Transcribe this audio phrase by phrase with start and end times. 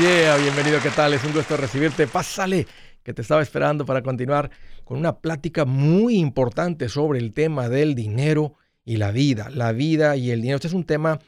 [0.00, 1.14] Yeah, bienvenido, ¿qué tal?
[1.14, 2.06] Es un gusto recibirte.
[2.06, 2.66] Pásale,
[3.02, 4.50] que te estaba esperando para continuar
[4.84, 9.48] con una plática muy importante sobre el tema del dinero y la vida.
[9.48, 10.56] La vida y el dinero.
[10.56, 11.18] Este es un tema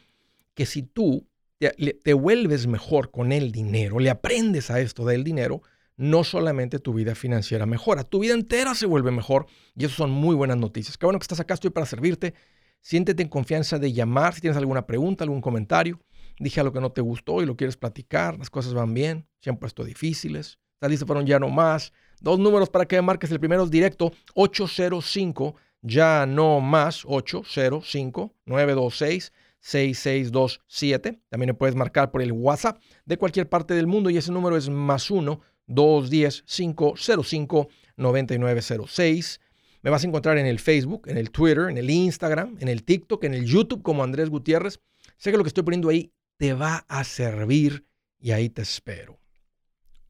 [0.52, 1.26] que si tú
[1.56, 5.62] te, te vuelves mejor con el dinero, le aprendes a esto del dinero,
[5.96, 9.46] no solamente tu vida financiera mejora, tu vida entera se vuelve mejor
[9.76, 10.98] y eso son muy buenas noticias.
[10.98, 12.34] Qué bueno que estás acá, estoy para servirte.
[12.82, 16.00] Siéntete en confianza de llamar si tienes alguna pregunta, algún comentario.
[16.38, 19.50] Dije algo que no te gustó y lo quieres platicar, las cosas van bien, se
[19.50, 20.58] han puesto difíciles.
[20.74, 21.92] ¿Estás listo para un ya no más?
[22.20, 23.30] Dos números para que marques.
[23.32, 31.20] El primero es directo 805 ya no más 805 926 6627.
[31.28, 34.56] También me puedes marcar por el WhatsApp de cualquier parte del mundo y ese número
[34.56, 39.40] es más 1 210 505 9906.
[39.82, 42.82] Me vas a encontrar en el Facebook, en el Twitter, en el Instagram, en el
[42.84, 44.80] TikTok, en el YouTube como Andrés Gutiérrez.
[45.16, 47.84] Sé que lo que estoy poniendo ahí te va a servir
[48.18, 49.18] y ahí te espero.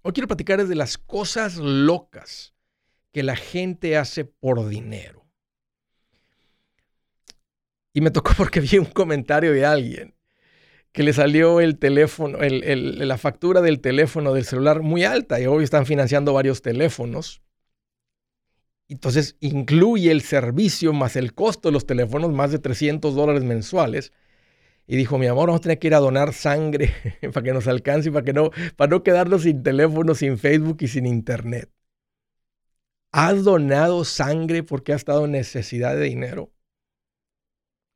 [0.03, 2.55] Hoy quiero platicar de las cosas locas
[3.13, 5.27] que la gente hace por dinero.
[7.93, 10.15] Y me tocó porque vi un comentario de alguien
[10.93, 15.65] que le salió el teléfono, la factura del teléfono del celular muy alta y hoy
[15.65, 17.43] están financiando varios teléfonos.
[18.89, 24.13] Entonces incluye el servicio más el costo de los teléfonos, más de 300 dólares mensuales.
[24.91, 26.95] Y dijo, mi amor, vamos a tener que ir a donar sangre
[27.33, 30.89] para que nos alcance para, que no, para no quedarnos sin teléfono, sin Facebook y
[30.89, 31.71] sin internet.
[33.13, 36.55] ¿Has donado sangre porque has estado en necesidad de dinero?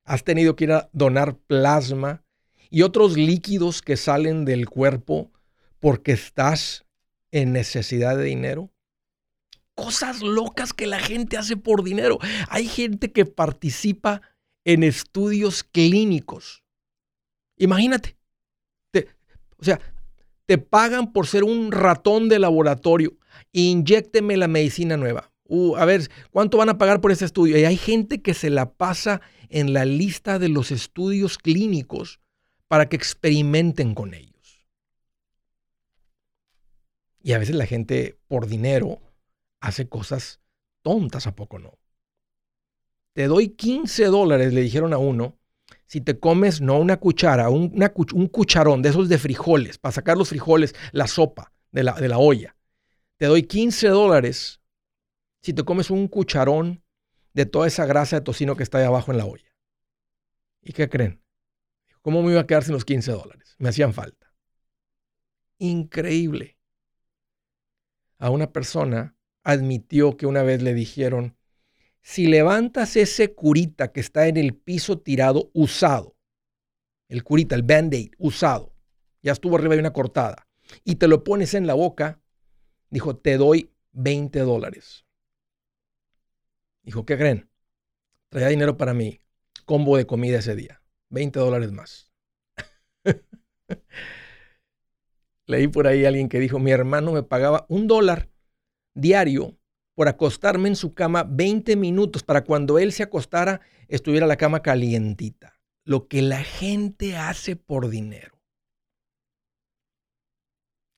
[0.04, 2.24] ¿Has tenido que ir a donar plasma
[2.68, 5.32] y otros líquidos que salen del cuerpo
[5.80, 6.84] porque estás
[7.30, 8.70] en necesidad de dinero?
[9.74, 12.18] Cosas locas que la gente hace por dinero.
[12.50, 14.20] Hay gente que participa
[14.64, 16.61] en estudios clínicos
[17.62, 18.16] Imagínate.
[19.56, 19.80] o sea,
[20.46, 23.16] te pagan por ser un ratón de laboratorio.
[23.52, 25.32] Inyécteme la medicina nueva.
[25.44, 27.56] Uh, a ver, ¿cuánto van a pagar por ese estudio?
[27.56, 32.20] Y hay gente que se la pasa en la lista de los estudios clínicos
[32.66, 34.66] para que experimenten con ellos.
[37.22, 39.00] Y a veces la gente por dinero
[39.60, 40.40] hace cosas
[40.82, 41.78] tontas, ¿a poco no?
[43.12, 45.38] Te doy 15 dólares, le dijeron a uno,
[45.92, 47.68] si te comes no una cuchara, un,
[48.28, 52.16] cucharón de esos de frijoles, para sacar los frijoles, la sopa de la, de la
[52.16, 52.56] olla,
[53.18, 54.62] te doy 15 dólares
[55.42, 56.82] si te comes un cucharón
[57.34, 59.54] de toda esa grasa de tocino que está ahí abajo en la olla.
[60.62, 61.22] ¿Y qué creen?
[62.00, 63.54] ¿Cómo me iba a quedar sin los 15 dólares?
[63.58, 64.32] Me hacían falta.
[65.58, 66.56] Increíble.
[68.16, 71.36] A una persona admitió que una vez le dijeron,
[72.02, 76.16] si levantas ese curita que está en el piso tirado usado,
[77.08, 78.74] el curita, el band-aid usado,
[79.22, 80.48] ya estuvo arriba de una cortada,
[80.84, 82.20] y te lo pones en la boca,
[82.90, 85.06] dijo, te doy 20 dólares.
[86.82, 87.48] Dijo, ¿qué creen?
[88.28, 89.20] Traía dinero para mi
[89.64, 90.82] combo de comida ese día.
[91.10, 92.10] 20 dólares más.
[95.46, 98.30] Leí por ahí alguien que dijo, mi hermano me pagaba un dólar
[98.94, 99.56] diario
[100.02, 104.60] por acostarme en su cama 20 minutos para cuando él se acostara estuviera la cama
[104.60, 105.60] calientita.
[105.84, 108.42] Lo que la gente hace por dinero.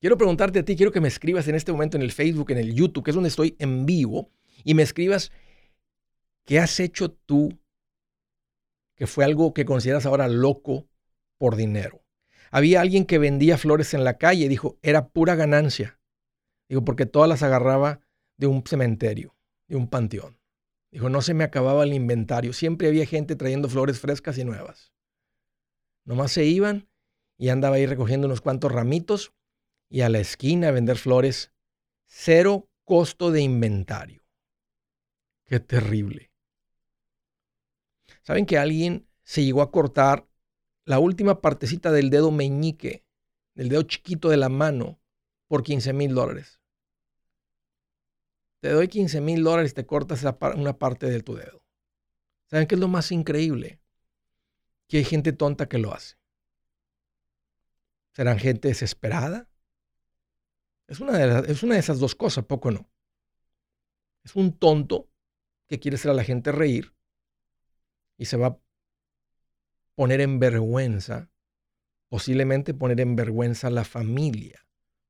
[0.01, 2.57] Quiero preguntarte a ti, quiero que me escribas en este momento en el Facebook, en
[2.57, 4.31] el YouTube, que es donde estoy en vivo,
[4.65, 5.33] y me escribas
[6.47, 7.61] qué has hecho tú
[8.97, 10.89] que fue algo que consideras ahora loco
[11.37, 12.03] por dinero.
[12.51, 16.01] Había alguien que vendía flores en la calle dijo, era pura ganancia.
[16.71, 18.01] Digo, porque todas las agarraba
[18.37, 19.37] de un cementerio,
[19.69, 20.39] de un panteón.
[20.91, 22.53] Dijo, no se me acababa el inventario.
[22.53, 24.93] Siempre había gente trayendo flores frescas y nuevas.
[26.05, 26.89] Nomás se iban
[27.37, 29.33] y andaba ahí recogiendo unos cuantos ramitos
[29.89, 31.53] y a la esquina a vender flores.
[32.05, 34.25] Cero costo de inventario.
[35.47, 36.31] Qué terrible.
[38.23, 40.29] ¿Saben que alguien se llegó a cortar
[40.85, 43.05] la última partecita del dedo meñique,
[43.55, 45.01] del dedo chiquito de la mano,
[45.49, 46.61] por 15 mil dólares?
[48.65, 50.25] Te doy 15 mil dólares y te cortas
[50.57, 51.63] una parte de tu dedo.
[52.47, 53.79] ¿Saben qué es lo más increíble?
[54.89, 56.17] Que hay gente tonta que lo hace.
[58.13, 59.51] ¿Serán gente desesperada?
[60.87, 62.91] Es una de, es una de esas dos cosas, poco no.
[64.23, 65.11] Es un tonto
[65.67, 66.95] que quiere hacer a la gente reír
[68.17, 68.59] y se va a
[69.95, 71.31] poner en vergüenza,
[72.09, 74.67] posiblemente poner en vergüenza a la familia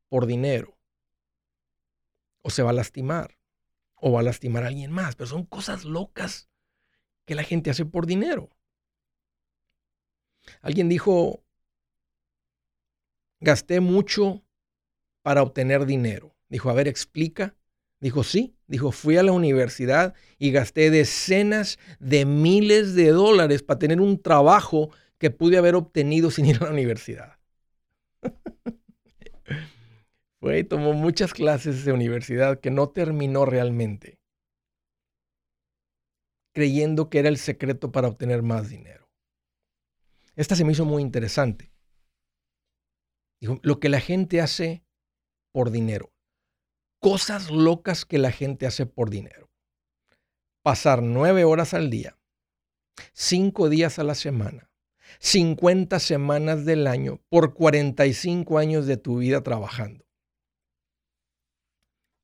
[0.08, 0.76] por dinero.
[2.42, 3.38] O se va a lastimar
[4.06, 6.50] o va a lastimar a alguien más, pero son cosas locas
[7.24, 8.50] que la gente hace por dinero.
[10.60, 11.42] Alguien dijo,
[13.40, 14.44] gasté mucho
[15.22, 16.36] para obtener dinero.
[16.50, 17.56] Dijo, a ver, explica.
[17.98, 18.54] Dijo, sí.
[18.66, 24.20] Dijo, fui a la universidad y gasté decenas de miles de dólares para tener un
[24.20, 27.38] trabajo que pude haber obtenido sin ir a la universidad.
[30.44, 34.20] Fue y tomó muchas clases de universidad que no terminó realmente,
[36.54, 39.08] creyendo que era el secreto para obtener más dinero.
[40.36, 41.72] Esta se me hizo muy interesante.
[43.40, 44.84] Dijo, lo que la gente hace
[45.50, 46.12] por dinero.
[47.00, 49.50] Cosas locas que la gente hace por dinero.
[50.62, 52.18] Pasar nueve horas al día,
[53.14, 54.70] cinco días a la semana,
[55.20, 60.04] 50 semanas del año por 45 años de tu vida trabajando.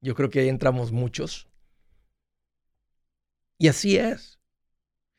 [0.01, 1.49] Yo creo que ahí entramos muchos.
[3.59, 4.41] Y así es.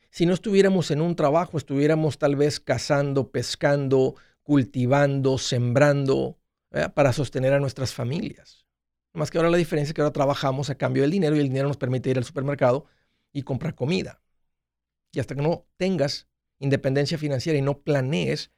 [0.10, 6.38] Si no estuviéramos en un trabajo, estuviéramos tal vez cazando, pescando, cultivando, sembrando
[6.94, 8.66] para sostener a nuestras familias.
[9.13, 11.48] Más que ahora la diferencia es que ahora trabajamos a cambio del dinero y el
[11.48, 12.86] dinero nos permite ir al supermercado
[13.34, 14.22] y comprar comida.
[15.12, 16.27] Y hasta que no tengas
[16.60, 18.51] independencia financiera y no planees,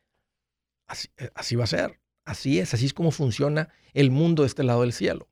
[0.87, 1.99] así, eh, así va a ser.
[2.25, 5.29] Así es, así es como funciona el mundo de este lado del cielo.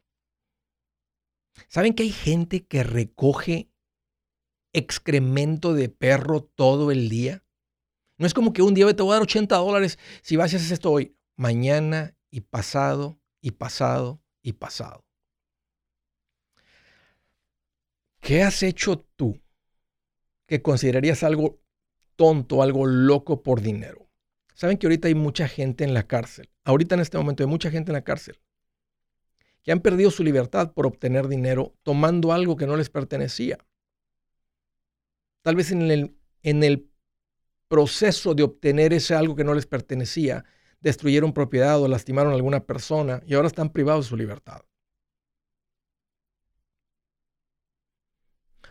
[1.68, 3.70] ¿Saben que hay gente que recoge
[4.74, 7.44] excremento de perro todo el día?
[8.18, 10.58] No es como que un día te voy a dar 80 dólares si vas y
[10.58, 11.16] haces esto hoy.
[11.36, 15.06] Mañana y pasado y pasado y pasado.
[18.20, 19.42] ¿Qué has hecho tú
[20.46, 21.60] que considerarías algo
[22.16, 24.08] tonto, algo loco por dinero?
[24.54, 26.52] Saben que ahorita hay mucha gente en la cárcel.
[26.64, 28.40] Ahorita en este momento hay mucha gente en la cárcel
[29.64, 33.58] que han perdido su libertad por obtener dinero tomando algo que no les pertenecía.
[35.42, 36.90] Tal vez en el, en el
[37.68, 40.46] proceso de obtener ese algo que no les pertenecía,
[40.82, 44.62] destruyeron propiedad o lastimaron a alguna persona y ahora están privados de su libertad.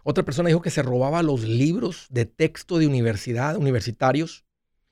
[0.02, 4.44] Otra persona dijo que se robaba los libros de texto de universidad, universitarios,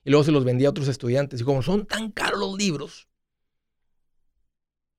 [0.03, 1.41] y luego se los vendía a otros estudiantes.
[1.41, 3.08] Y como son tan caros los libros,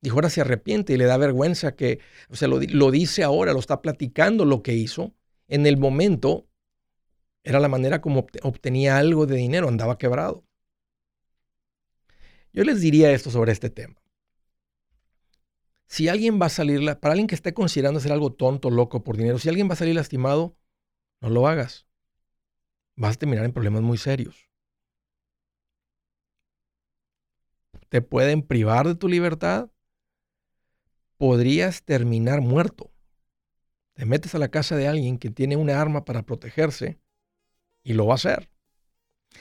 [0.01, 3.53] dijo, ahora se arrepiente y le da vergüenza que, o sea, lo, lo dice ahora,
[3.53, 5.15] lo está platicando lo que hizo.
[5.49, 6.49] En el momento
[7.43, 10.45] era la manera como obtenía algo de dinero, andaba quebrado.
[12.53, 14.01] Yo les diría esto sobre este tema.
[15.87, 19.17] Si alguien va a salir, para alguien que esté considerando hacer algo tonto, loco por
[19.17, 20.57] dinero, si alguien va a salir lastimado,
[21.21, 21.87] no lo hagas.
[22.97, 24.49] Vas a terminar en problemas muy serios.
[27.89, 29.71] Te pueden privar de tu libertad.
[31.21, 32.91] Podrías terminar muerto.
[33.93, 36.99] Te metes a la casa de alguien que tiene una arma para protegerse
[37.83, 38.49] y lo va a hacer.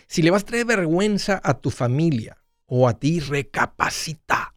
[0.05, 4.53] Si le vas a traer vergüenza a tu familia, o a ti recapacita.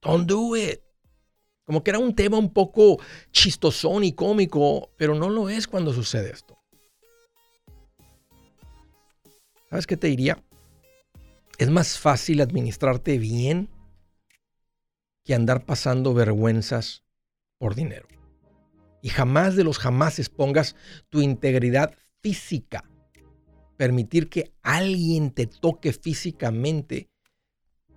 [0.00, 0.80] Don't do it.
[1.64, 2.98] Como que era un tema un poco
[3.30, 6.58] chistosón y cómico, pero no lo es cuando sucede esto.
[9.68, 10.42] ¿Sabes qué te diría?
[11.58, 13.68] Es más fácil administrarte bien
[15.24, 17.02] que andar pasando vergüenzas
[17.58, 18.06] por dinero.
[19.02, 20.76] Y jamás de los jamases pongas
[21.08, 22.84] tu integridad física.
[23.76, 27.08] Permitir que alguien te toque físicamente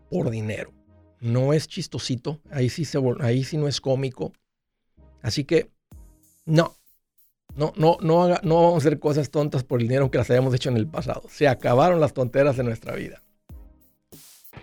[0.10, 0.74] por dinero.
[1.20, 4.34] No es chistosito, ahí sí, se, ahí sí no es cómico.
[5.22, 5.72] Así que
[6.46, 6.75] no,
[7.56, 10.54] no, no, no, no vamos a hacer cosas tontas por el dinero que las hayamos
[10.54, 11.24] hecho en el pasado.
[11.30, 13.24] Se acabaron las tonteras de nuestra vida.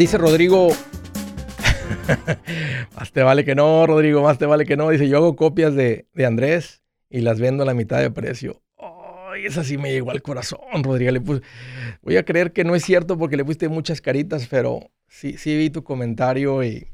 [0.00, 0.68] Dice Rodrigo,
[2.96, 4.88] más te vale que no, Rodrigo, más te vale que no.
[4.88, 6.80] Dice, yo hago copias de, Andrés
[7.10, 8.62] y las vendo a la mitad de precio.
[8.78, 11.10] Ay, esa sí me llegó al corazón, Rodrigo.
[11.10, 11.20] Le
[12.00, 15.54] voy a creer que no es cierto porque le pusiste muchas caritas, pero sí, sí
[15.58, 16.88] vi tu comentario y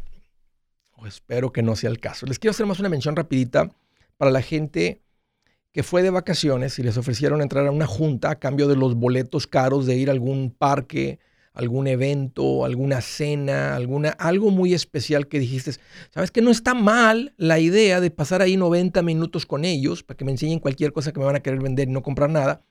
[1.06, 2.26] espero que no sea el caso.
[2.26, 3.70] Les quiero hacer más una mención rapidita
[4.16, 5.00] para la gente
[5.70, 8.96] que fue de vacaciones y les ofrecieron entrar a una junta a cambio de los
[8.96, 11.20] boletos caros de ir a algún parque
[11.56, 15.72] algún evento, alguna cena, alguna, algo muy especial que dijiste,
[16.10, 20.18] sabes que no está mal la idea de pasar ahí 90 minutos con ellos para
[20.18, 22.62] que me enseñen cualquier cosa que me van a querer vender y no comprar nada,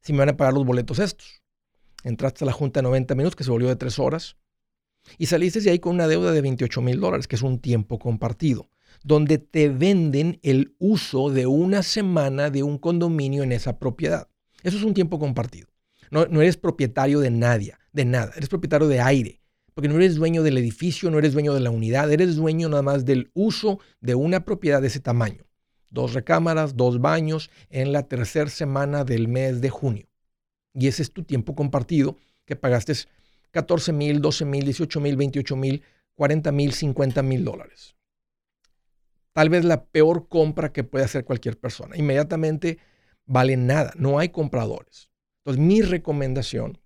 [0.00, 1.42] si me van a pagar los boletos estos.
[2.04, 4.36] Entraste a la junta de 90 minutos, que se volvió de 3 horas,
[5.18, 7.98] y saliste de ahí con una deuda de 28 mil dólares, que es un tiempo
[7.98, 8.70] compartido,
[9.04, 14.28] donde te venden el uso de una semana de un condominio en esa propiedad.
[14.62, 15.68] Eso es un tiempo compartido.
[16.10, 19.40] No, no eres propietario de nadie de nada, eres propietario de aire,
[19.74, 22.82] porque no eres dueño del edificio, no eres dueño de la unidad, eres dueño nada
[22.82, 25.44] más del uso de una propiedad de ese tamaño.
[25.88, 30.06] Dos recámaras, dos baños en la tercera semana del mes de junio.
[30.74, 32.92] Y ese es tu tiempo compartido que pagaste
[33.52, 35.82] 14 mil, 12 mil, 18 mil, 28 mil,
[36.16, 37.96] 40 mil, 50 mil dólares.
[39.32, 41.96] Tal vez la peor compra que puede hacer cualquier persona.
[41.96, 42.78] Inmediatamente
[43.24, 45.10] vale nada, no hay compradores.
[45.44, 46.78] Entonces mi recomendación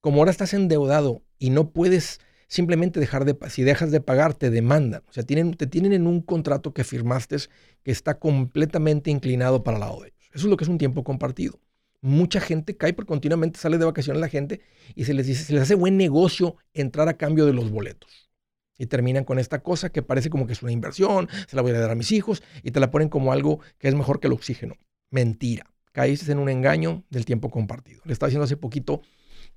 [0.00, 4.50] como ahora estás endeudado y no puedes simplemente dejar de, si dejas de pagar, te
[4.50, 5.02] demandan.
[5.08, 7.36] O sea, tienen, te tienen en un contrato que firmaste
[7.82, 10.28] que está completamente inclinado para el lado de ellos.
[10.32, 11.60] Eso es lo que es un tiempo compartido.
[12.02, 14.60] Mucha gente cae porque continuamente sale de vacaciones la gente
[14.94, 18.30] y se les dice, se les hace buen negocio entrar a cambio de los boletos.
[18.78, 21.72] Y terminan con esta cosa que parece como que es una inversión, se la voy
[21.72, 24.26] a dar a mis hijos y te la ponen como algo que es mejor que
[24.26, 24.76] el oxígeno.
[25.10, 25.66] Mentira.
[25.92, 28.00] Caíste en un engaño del tiempo compartido.
[28.04, 29.02] Le estaba diciendo hace poquito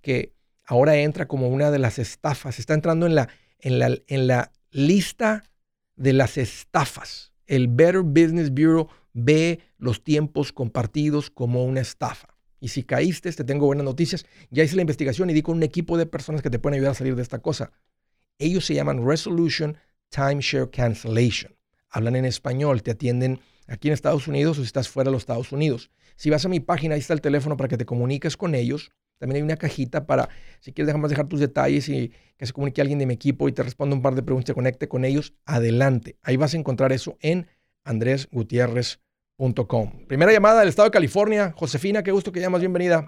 [0.03, 4.27] que ahora entra como una de las estafas, está entrando en la, en la, en
[4.27, 5.43] la lista
[5.95, 7.33] de las estafas.
[7.47, 12.27] El Better Business Bureau ve los tiempos compartidos como una estafa.
[12.59, 14.25] Y si caíste, te tengo buenas noticias.
[14.49, 16.91] Ya hice la investigación y di con un equipo de personas que te pueden ayudar
[16.91, 17.71] a salir de esta cosa.
[18.37, 19.77] Ellos se llaman Resolution
[20.09, 21.55] Timeshare Cancellation.
[21.89, 25.23] Hablan en español, te atienden aquí en Estados Unidos o si estás fuera de los
[25.23, 25.91] Estados Unidos.
[26.15, 28.91] Si vas a mi página, ahí está el teléfono para que te comuniques con ellos.
[29.19, 30.29] También hay una cajita para,
[30.59, 33.53] si quieres dejar dejar tus detalles y que se comunique alguien de mi equipo y
[33.53, 36.17] te responda un par de preguntas, te conecte con ellos, adelante.
[36.23, 37.47] Ahí vas a encontrar eso en
[37.83, 40.05] andresgutierrez.com.
[40.07, 41.53] Primera llamada del estado de California.
[41.55, 43.05] Josefina, qué gusto que llamas, bienvenida.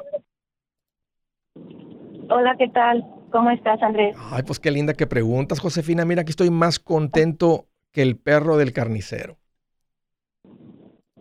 [2.30, 3.06] Hola, ¿qué tal?
[3.32, 4.16] ¿Cómo estás, Andrés?
[4.18, 6.06] Ay, pues qué linda que preguntas, Josefina.
[6.06, 9.38] Mira, aquí estoy más contento que el perro del carnicero.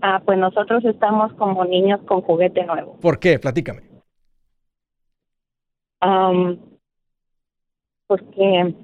[0.01, 2.99] Ah, pues nosotros estamos como niños con juguete nuevo.
[3.01, 3.39] ¿Por qué?
[3.39, 3.95] Platícame
[8.07, 8.75] porque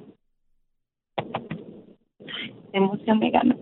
[2.73, 3.57] emoción me gana.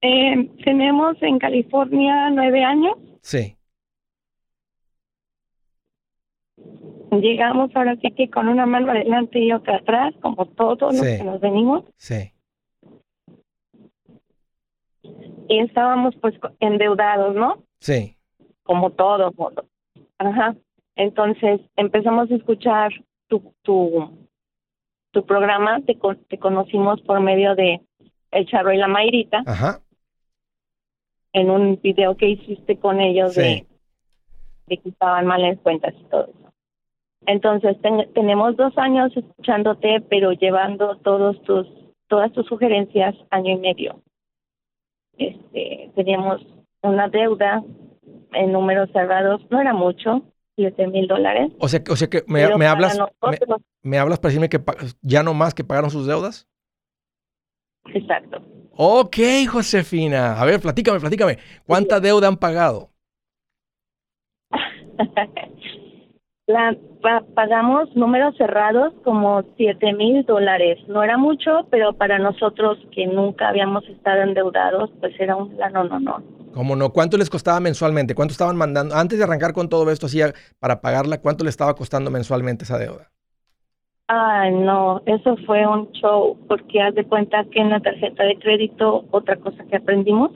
[0.00, 2.96] Eh, tenemos en California nueve años.
[3.22, 3.56] Sí.
[7.20, 11.24] Llegamos ahora sí que con una mano adelante y otra atrás, como todos los que
[11.24, 11.84] nos venimos.
[11.96, 12.32] Sí.
[15.48, 17.62] Y estábamos pues endeudados, ¿no?
[17.80, 18.16] Sí.
[18.62, 19.32] Como todo.
[20.18, 20.56] Ajá.
[20.96, 22.92] Entonces empezamos a escuchar
[23.28, 24.28] tu, tu,
[25.10, 27.80] tu programa, te, te conocimos por medio de
[28.30, 29.42] El Charro y la Mayrita.
[29.46, 29.80] Ajá.
[31.32, 33.66] en un video que hiciste con ellos de,
[34.66, 36.43] de que estaban mal en cuentas y todo eso.
[37.26, 37.76] Entonces
[38.14, 41.66] tenemos dos años escuchándote, pero llevando todos tus
[42.08, 44.02] todas tus sugerencias año y medio.
[45.16, 46.40] Este, teníamos
[46.82, 47.62] una deuda
[48.32, 50.22] en números cerrados, no era mucho,
[50.56, 51.52] siete mil dólares.
[51.58, 52.98] O sea, o sea que me, hablas,
[53.82, 54.60] me, hablas para decirme que
[55.02, 56.48] ya no más que pagaron sus deudas.
[57.86, 58.42] Exacto.
[58.76, 59.16] Ok,
[59.48, 60.40] Josefina.
[60.40, 61.38] A ver, platícame, platícame.
[61.64, 62.90] ¿Cuánta deuda han pagado?
[66.46, 66.76] La,
[67.34, 70.78] pagamos números cerrados como siete mil dólares.
[70.88, 75.84] No era mucho, pero para nosotros que nunca habíamos estado endeudados, pues era un plano
[75.84, 76.22] no, no.
[76.52, 76.90] ¿Cómo no?
[76.90, 78.14] ¿Cuánto les costaba mensualmente?
[78.14, 78.94] ¿Cuánto estaban mandando?
[78.94, 80.20] Antes de arrancar con todo esto, así
[80.60, 83.10] para pagarla, ¿cuánto le estaba costando mensualmente esa deuda?
[84.08, 88.38] Ah, no, eso fue un show, porque haz de cuenta que en la tarjeta de
[88.38, 90.30] crédito, otra cosa que aprendimos,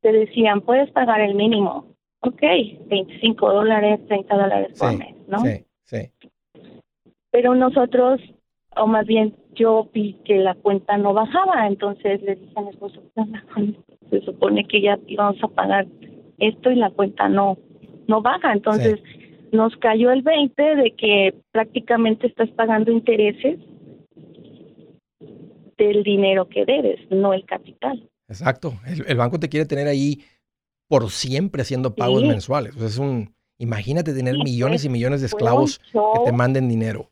[0.00, 1.84] te decían, puedes pagar el mínimo.
[2.20, 2.42] Ok,
[2.86, 5.38] 25 dólares, 30 dólares por mes, ¿no?
[5.40, 6.10] Sí, sí.
[7.30, 8.20] Pero nosotros,
[8.76, 12.70] o más bien yo vi que la cuenta no bajaba, entonces le dije a mi
[12.70, 13.02] esposo,
[14.10, 15.86] se supone que ya íbamos a pagar
[16.38, 17.58] esto y la cuenta no,
[18.06, 19.00] no baja, entonces
[19.52, 23.58] nos cayó el 20 de que prácticamente estás pagando intereses
[25.76, 28.08] del dinero que debes, no el capital.
[28.28, 28.74] Exacto.
[29.06, 30.18] El, banco te quiere tener ahí
[30.88, 32.76] por siempre haciendo pagos mensuales.
[32.76, 37.10] es un, imagínate tener millones y millones de esclavos que te manden dinero.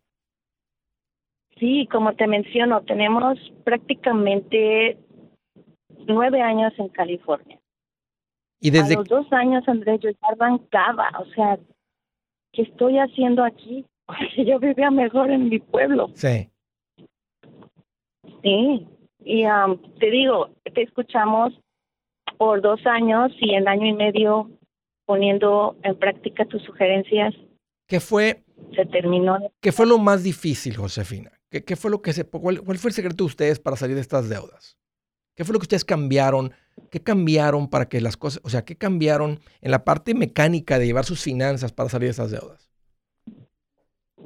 [1.58, 4.98] Sí, como te menciono, tenemos prácticamente
[6.06, 7.58] nueve años en California.
[8.60, 11.58] Y desde a los dos años, Andrés, yo ya arrancaba, o sea,
[12.52, 13.84] ¿qué estoy haciendo aquí?
[14.46, 16.10] yo vivía mejor en mi pueblo.
[16.14, 16.48] Sí.
[18.42, 18.86] Sí,
[19.24, 19.44] y
[19.98, 21.52] te digo, te escuchamos
[22.36, 24.50] por dos años y en año y medio
[25.06, 27.34] poniendo en práctica tus sugerencias.
[27.86, 28.42] ¿Qué fue?
[28.74, 29.38] Se terminó.
[29.60, 31.30] ¿Qué fue lo más difícil, Josefina?
[31.50, 33.94] ¿Qué, qué fue lo que se, cuál, cuál, fue el secreto de ustedes para salir
[33.94, 34.76] de estas deudas?
[35.36, 36.52] ¿Qué fue lo que ustedes cambiaron?
[36.90, 40.86] ¿Qué cambiaron para que las cosas, o sea, qué cambiaron en la parte mecánica de
[40.86, 42.70] llevar sus finanzas para salir de esas deudas?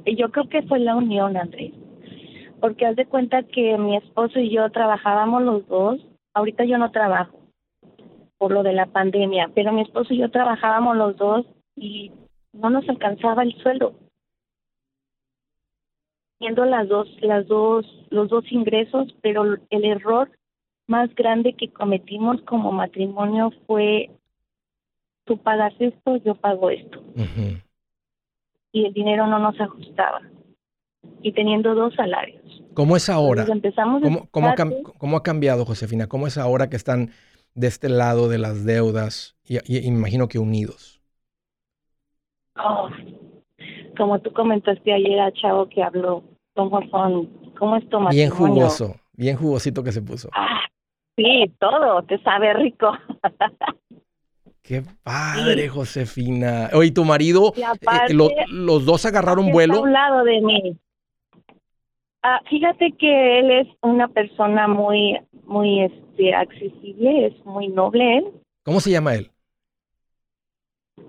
[0.05, 1.73] Yo creo que fue la unión, Andrés.
[2.59, 5.99] Porque haz de cuenta que mi esposo y yo trabajábamos los dos.
[6.33, 7.40] Ahorita yo no trabajo
[8.41, 12.11] por lo de la pandemia, pero mi esposo y yo trabajábamos los dos y
[12.53, 13.93] no nos alcanzaba el sueldo.
[16.39, 20.31] Viendo las dos, las dos, los dos ingresos, pero el error
[20.87, 24.09] más grande que cometimos como matrimonio fue
[25.25, 26.99] tú pagas esto, yo pago esto.
[28.71, 30.19] Y el dinero no nos ajustaba.
[31.21, 32.63] Y teniendo dos salarios.
[32.73, 33.45] ¿Cómo es ahora?
[33.47, 34.55] empezamos ¿Cómo, cómo, ha,
[34.97, 36.07] ¿Cómo, ha, cambiado, Josefina?
[36.07, 37.11] ¿Cómo es ahora que están
[37.53, 41.01] de este lado de las deudas y, imagino que unidos?
[42.55, 42.89] Oh,
[43.97, 47.27] como tú comentaste ayer a Chavo que habló, ¿cómo son?
[47.57, 48.11] ¿Cómo es tu matrimonio?
[48.11, 50.29] Bien jugoso, bien jugosito que se puso.
[50.33, 50.61] Ah,
[51.15, 52.91] Sí, todo, te sabe rico.
[54.63, 56.69] Qué padre, Josefina.
[56.73, 59.77] Oye, ¿tu marido, eh, los dos agarraron vuelo?
[59.77, 60.77] a un lado de mí.
[62.23, 68.25] Ah, fíjate que él es una persona muy, muy este, accesible, es muy noble él.
[68.63, 69.31] ¿Cómo se llama él?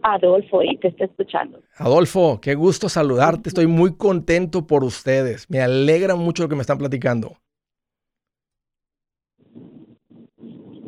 [0.02, 1.60] Adolfo, y te está escuchando.
[1.76, 3.50] Adolfo, qué gusto saludarte.
[3.50, 5.48] Estoy muy contento por ustedes.
[5.50, 7.36] Me alegra mucho lo que me están platicando.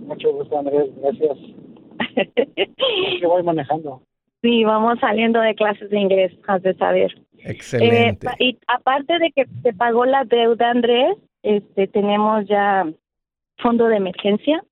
[0.06, 0.90] Mucho gusto, Andrés.
[0.96, 1.38] Gracias.
[3.20, 4.02] que voy manejando.
[4.44, 7.10] Sí, vamos saliendo de clases de inglés, has de saber.
[7.38, 8.26] Excelente.
[8.26, 12.86] Eh, y aparte de que se pagó la deuda, Andrés, este, tenemos ya
[13.56, 14.62] fondo de emergencia.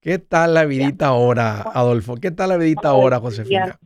[0.00, 2.14] ¿Qué tal la vidita ahora, Adolfo?
[2.14, 3.78] ¿Qué tal la vidita ahora, Josefina?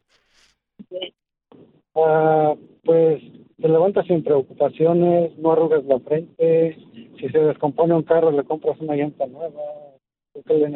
[1.95, 3.21] Uh, pues
[3.61, 6.79] te levantas sin preocupaciones, no arrugas la frente,
[7.19, 9.61] si se descompone un carro le compras una llanta nueva,
[10.37, 10.69] lo que le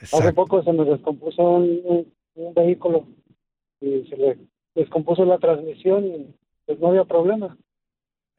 [0.00, 2.06] Hace poco se me descompuso un,
[2.54, 3.06] vehículo
[3.80, 4.38] y se le
[4.74, 6.34] descompuso la transmisión y
[6.66, 7.56] pues no había problema.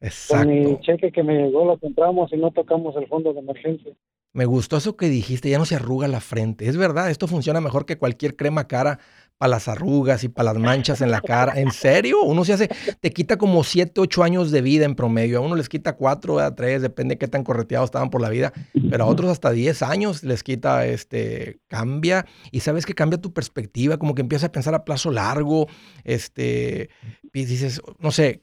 [0.00, 0.46] Exacto.
[0.46, 3.92] Con mi cheque que me llegó lo compramos y no tocamos el fondo de emergencia.
[4.32, 6.66] Me gustó eso que dijiste, ya no se arruga la frente.
[6.66, 9.00] Es verdad, esto funciona mejor que cualquier crema cara
[9.40, 11.58] para las arrugas y para las manchas en la cara.
[11.58, 12.22] ¿En serio?
[12.22, 12.68] Uno se hace,
[13.00, 15.38] te quita como 7, 8 años de vida en promedio.
[15.38, 18.28] A uno les quita 4 a 3, depende de qué tan correteados estaban por la
[18.28, 18.52] vida.
[18.90, 22.26] Pero a otros hasta 10 años les quita, este, cambia.
[22.52, 25.68] Y sabes que cambia tu perspectiva, como que empiezas a pensar a plazo largo.
[26.04, 26.90] Este,
[27.32, 28.42] y dices, no sé,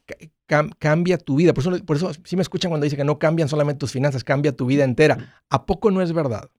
[0.79, 1.53] cambia tu vida.
[1.53, 4.23] Por eso, por eso sí me escuchan cuando dicen que no cambian solamente tus finanzas,
[4.23, 5.43] cambia tu vida entera.
[5.51, 6.49] ¿A poco no es verdad?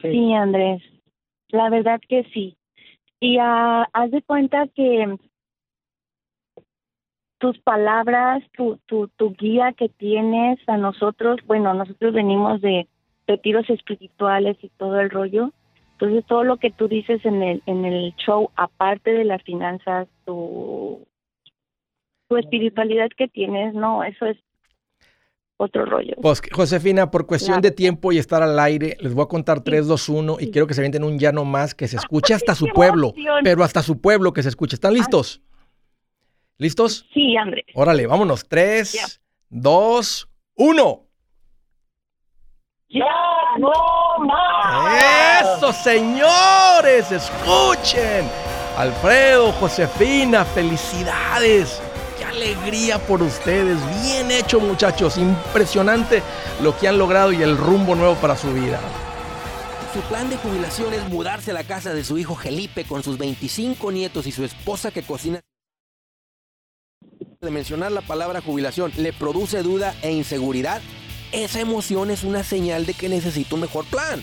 [0.00, 0.80] Sí, Andrés.
[1.54, 2.56] La verdad que sí.
[3.20, 5.16] Y uh, haz de cuenta que
[7.38, 12.88] tus palabras, tu, tu, tu guía que tienes a nosotros, bueno, nosotros venimos de
[13.28, 15.52] retiros espirituales y todo el rollo.
[15.92, 20.08] Entonces, todo lo que tú dices en el, en el show, aparte de las finanzas,
[20.24, 21.06] tu,
[22.28, 24.38] tu espiritualidad que tienes, no, eso es
[25.56, 26.14] otro rollo.
[26.20, 29.86] Pues, Josefina, por cuestión de tiempo y estar al aire, les voy a contar 3,
[29.86, 32.66] 2, 1 y quiero que se avienten un llano más que se escuche hasta su
[32.68, 33.12] pueblo,
[33.42, 34.76] pero hasta su pueblo que se escuche.
[34.76, 35.42] ¿Están listos?
[36.58, 37.06] ¿Listos?
[37.12, 37.64] Sí, Andrés.
[37.74, 38.46] Órale, vámonos.
[38.48, 41.00] 3, 2, 1.
[42.88, 43.04] ¡Ya
[43.58, 43.72] no
[44.24, 45.56] más!
[45.56, 47.10] ¡Eso, señores!
[47.10, 48.24] ¡Escuchen!
[48.76, 51.80] Alfredo, Josefina, felicidades
[52.34, 53.78] alegría por ustedes.
[54.02, 55.16] Bien hecho muchachos.
[55.18, 56.22] Impresionante
[56.62, 58.80] lo que han logrado y el rumbo nuevo para su vida.
[59.92, 63.16] Su plan de jubilación es mudarse a la casa de su hijo Felipe con sus
[63.16, 65.40] 25 nietos y su esposa que cocina.
[67.40, 70.82] De mencionar la palabra jubilación le produce duda e inseguridad.
[71.30, 74.22] Esa emoción es una señal de que necesita un mejor plan.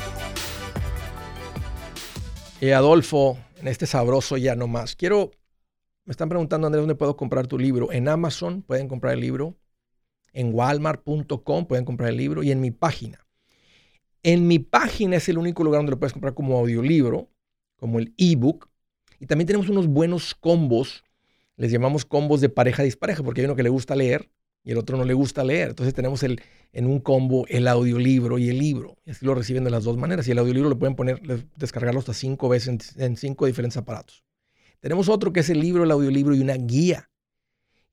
[2.61, 4.95] y Adolfo en este sabroso ya no más.
[4.95, 5.31] Quiero,
[6.05, 7.91] me están preguntando, Andrés, ¿dónde puedo comprar tu libro?
[7.91, 9.57] En Amazon pueden comprar el libro,
[10.31, 13.25] en walmart.com pueden comprar el libro y en mi página.
[14.21, 17.31] En mi página es el único lugar donde lo puedes comprar como audiolibro,
[17.77, 18.69] como el ebook.
[19.19, 21.03] Y también tenemos unos buenos combos,
[21.57, 24.29] les llamamos combos de pareja dispareja, porque hay uno que le gusta leer
[24.63, 25.69] y el otro no le gusta leer.
[25.69, 26.41] Entonces tenemos el,
[26.73, 28.97] en un combo el audiolibro y el libro.
[29.05, 30.27] Y así lo reciben de las dos maneras.
[30.27, 31.21] Y el audiolibro lo pueden poner,
[31.55, 34.23] descargarlo hasta cinco veces en, cinco diferentes aparatos.
[34.79, 37.09] Tenemos otro que es el libro, el audiolibro y una guía.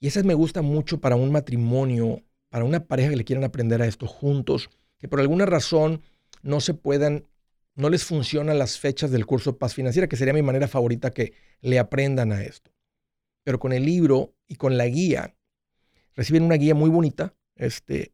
[0.01, 3.83] Y esas me gusta mucho para un matrimonio, para una pareja que le quieran aprender
[3.83, 6.03] a esto juntos, que por alguna razón
[6.43, 7.27] no se puedan,
[7.75, 11.33] no les funcionan las fechas del curso paz financiera, que sería mi manera favorita que
[11.61, 12.71] le aprendan a esto.
[13.45, 15.35] Pero con el libro y con la guía,
[16.19, 18.11] reciben una guía muy bonita, este,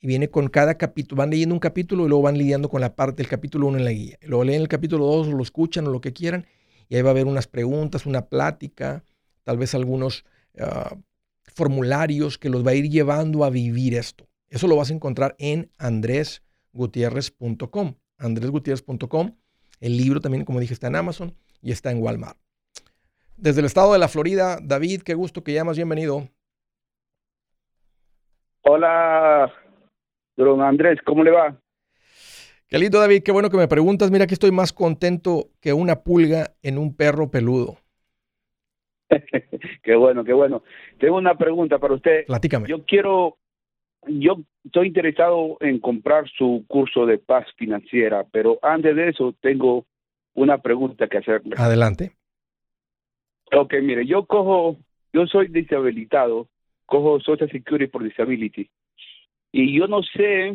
[0.00, 2.96] y viene con cada capítulo, van leyendo un capítulo y luego van lidiando con la
[2.96, 4.16] parte del capítulo 1 en la guía.
[4.22, 6.46] Luego leen el capítulo 2 o lo escuchan o lo que quieran,
[6.88, 9.04] y ahí va a haber unas preguntas, una plática,
[9.44, 10.24] tal vez algunos
[10.58, 10.96] ah,
[11.44, 14.26] formularios que los va a ir llevando a vivir esto.
[14.48, 17.96] Eso lo vas a encontrar en andresgutierrez.com.
[18.16, 19.36] andresgutierrez.com.
[19.78, 22.38] El libro también, como dije, está en Amazon y está en Walmart.
[23.36, 26.30] Desde el estado de la Florida, David, qué gusto que llamas, bienvenido.
[28.64, 29.52] Hola,
[30.36, 31.56] don Andrés, ¿cómo le va?
[32.68, 34.10] Qué lindo, David, qué bueno que me preguntas.
[34.10, 37.78] Mira que estoy más contento que una pulga en un perro peludo.
[39.82, 40.62] qué bueno, qué bueno.
[40.98, 42.24] Tengo una pregunta para usted.
[42.26, 42.68] Platícame.
[42.68, 43.36] Yo quiero,
[44.06, 49.86] yo estoy interesado en comprar su curso de paz financiera, pero antes de eso tengo
[50.34, 51.56] una pregunta que hacerle.
[51.58, 52.12] Adelante.
[53.54, 54.76] Ok, mire, yo cojo,
[55.12, 56.48] yo soy deshabilitado
[56.92, 58.68] cojo Social Security por Disability.
[59.50, 60.54] Y yo no sé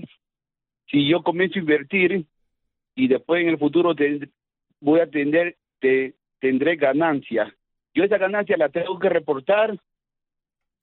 [0.86, 2.26] si yo comienzo a invertir
[2.96, 3.96] y después en el futuro
[4.80, 7.52] voy a tener, te, tendré ganancia.
[7.96, 9.80] Yo esa ganancia la tengo que reportar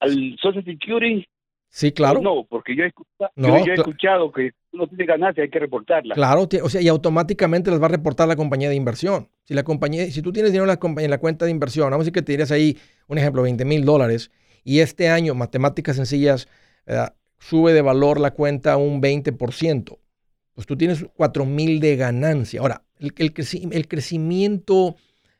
[0.01, 1.25] al Social Security.
[1.69, 2.21] Sí, claro.
[2.21, 6.17] No, porque yo he, escuchado, yo, he escuchado que no tiene ganancia, hay que reportarla.
[6.17, 9.29] Claro, o sea, y automáticamente las va a reportar la compañía de inversión.
[9.45, 12.03] Si la compañía, si tú tienes dinero en la, en la cuenta de inversión, vamos
[12.03, 14.33] a decir que tienes ahí, un ejemplo, 20 mil dólares,
[14.64, 16.48] y este año, matemáticas sencillas,
[16.87, 17.07] eh,
[17.38, 19.98] sube de valor la cuenta un 20%.
[20.55, 22.61] Pues tú tienes 4 mil de ganancia.
[22.61, 23.33] Ahora, el,
[23.88, 24.96] crecimiento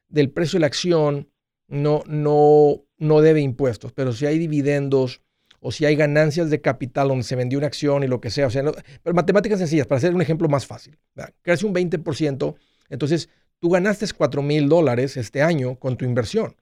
[0.09, 1.29] del precio de la acción
[1.69, 5.23] no, no, no debe impuestos, pero si hay dividendos
[5.61, 8.49] o si hay ganancias de capital donde se vendió una acción y lo que sea,
[8.49, 8.65] o sea,
[9.03, 10.99] pero matemáticas sencillas, para hacer un ejemplo más fácil,
[11.41, 12.57] crece un 20%,
[12.91, 16.57] entonces tú ganaste 4 mil dólares este año con tu inversión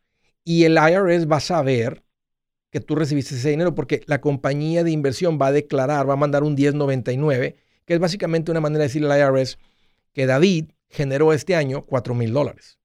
[0.44, 2.04] y el IRS va a saber
[2.72, 6.16] que tú recibiste ese dinero porque la compañía de inversión va a declarar, va a
[6.16, 9.58] mandar un 1099, que es básicamente una manera de decirle al IRS
[10.14, 12.78] que David generó este año 4 mil dólares.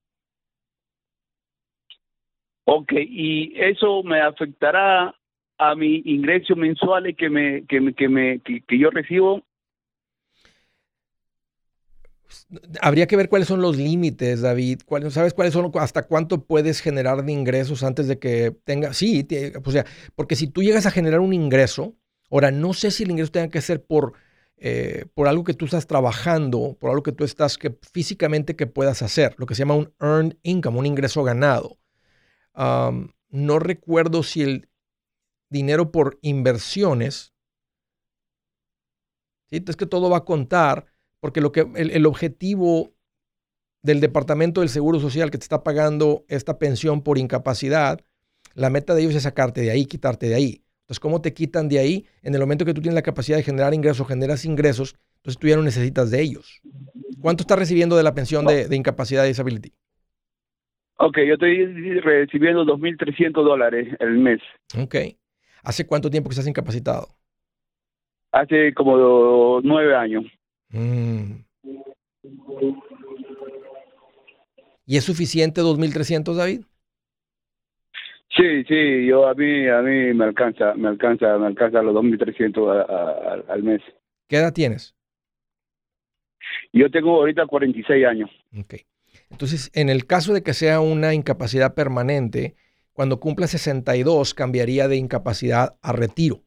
[2.65, 5.15] Ok, y eso me afectará
[5.58, 9.41] a mi ingreso mensual que me que me, que, me, que, yo recibo
[12.81, 14.81] Habría que ver cuáles son los límites, David.
[15.09, 18.93] ¿Sabes cuáles son, hasta cuánto puedes generar de ingresos antes de que tenga?
[18.93, 19.27] Sí,
[19.63, 19.85] o sea,
[20.15, 21.95] porque si tú llegas a generar un ingreso,
[22.29, 24.13] ahora no sé si el ingreso tenga que ser por,
[24.57, 28.67] eh, por algo que tú estás trabajando, por algo que tú estás que físicamente que
[28.67, 31.77] puedas hacer, lo que se llama un earned income, un ingreso ganado.
[33.29, 34.69] no recuerdo si el
[35.49, 37.33] dinero por inversiones,
[39.49, 40.85] es que todo va a contar,
[41.19, 42.93] porque lo que, el, objetivo
[43.82, 48.01] del Departamento del Seguro Social que te está pagando esta pensión por incapacidad,
[48.53, 50.63] la meta de ellos es sacarte de ahí, quitarte de ahí.
[50.82, 52.06] Entonces, ¿cómo te quitan de ahí?
[52.21, 55.47] En el momento que tú tienes la capacidad de generar ingresos, generas ingresos, entonces tú
[55.47, 56.62] ya no necesitas de ellos.
[57.21, 59.73] ¿Cuánto estás recibiendo de la pensión de, de incapacidad y disability?
[60.99, 64.39] Ok, yo estoy recibiendo 2.300 dólares el mes.
[64.82, 64.95] Ok.
[65.63, 67.08] ¿Hace cuánto tiempo que estás incapacitado?
[68.32, 70.23] Hace como nueve años.
[70.69, 71.43] Mm.
[74.86, 76.62] ¿Y es suficiente 2.300, David?
[78.36, 83.45] Sí, sí, yo a mí a mí me alcanza, me alcanza, me alcanza los 2.300
[83.49, 83.82] al mes.
[84.27, 84.95] ¿Qué edad tienes?
[86.71, 88.30] Yo tengo ahorita 46 años.
[88.58, 88.75] Ok.
[89.32, 92.56] Entonces, en el caso de que sea una incapacidad permanente,
[92.93, 96.43] cuando cumpla 62 cambiaría de incapacidad a retiro.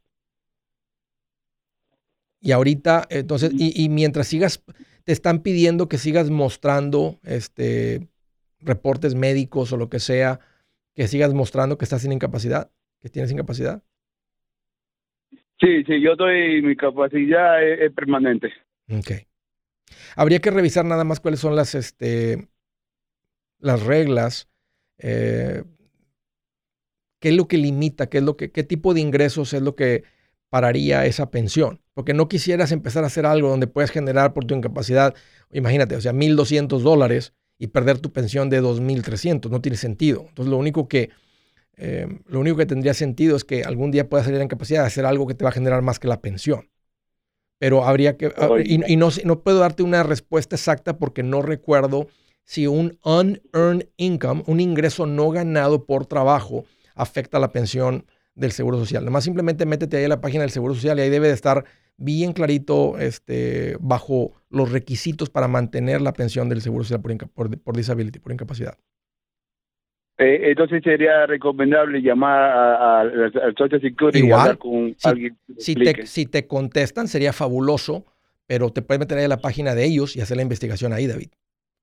[2.40, 4.64] Y ahorita, entonces, y, mientras sigas,
[5.05, 8.09] te están pidiendo que sigas mostrando este,
[8.61, 10.40] reportes médicos o lo que sea,
[10.94, 12.70] que sigas mostrando que estás sin incapacidad,
[13.03, 13.83] que tienes incapacidad.
[15.61, 18.50] Sí, sí, yo doy mi capacidad es, permanente.
[18.90, 19.26] Ok.
[20.16, 22.48] Habría que revisar nada más cuáles son las, este,
[23.59, 24.48] las reglas,
[24.96, 25.62] eh,
[27.18, 29.76] qué es lo que limita, qué es lo que, qué tipo de ingresos es lo
[29.76, 30.05] que
[30.50, 31.80] pararía esa pensión.
[31.94, 35.14] Porque no quisieras empezar a hacer algo donde puedes generar por tu incapacidad,
[35.52, 39.48] imagínate, o sea, 1.200 dólares y perder tu pensión de 2.300.
[39.50, 40.26] No tiene sentido.
[40.28, 41.10] Entonces, lo único que,
[41.76, 44.86] eh, lo único que tendría sentido es que algún día puedas salir en capacidad de
[44.88, 46.70] hacer algo que te va a generar más que la pensión.
[47.58, 52.08] Pero habría que, ah, y, no, no puedo darte una respuesta exacta porque no recuerdo
[52.44, 58.78] si un unearned income, un ingreso no ganado por trabajo, afecta la pensión del Seguro
[58.78, 59.02] Social.
[59.02, 61.64] Además, simplemente métete ahí a la página del Seguro Social y ahí debe de estar
[61.96, 67.76] bien clarito este, bajo los requisitos para mantener la pensión del Seguro Social por, por,
[67.76, 68.74] disability, por incapacidad.
[70.18, 75.36] Eh, entonces sería recomendable llamar al Social Security y hablar con alguien.
[75.58, 78.06] Si te, si te contestan sería fabuloso,
[78.46, 81.06] pero te puedes meter ahí a la página de ellos y hacer la investigación ahí,
[81.06, 81.28] David,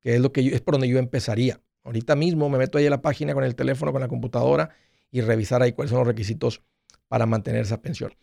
[0.02, 1.60] que es lo que es por donde yo empezaría.
[1.84, 4.72] Ahorita mismo me meto ahí a la página con el teléfono, con la computadora
[5.12, 6.62] y revisar ahí cuáles son los requisitos
[7.08, 8.14] para mantener esa pensión.